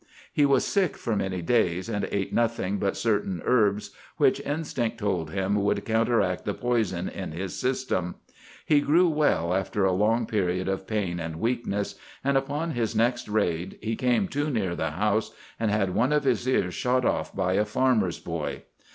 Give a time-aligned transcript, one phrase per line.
[0.33, 5.29] He was sick for many days, and ate nothing but certain herbs which instinct told
[5.29, 8.15] him would counteract the poison in his system.
[8.65, 11.93] He grew well after a long period of pain and weakness,
[12.23, 16.23] and upon his next raid he came too near the house and had one of
[16.23, 18.63] his ears shot off by a farmer's boy.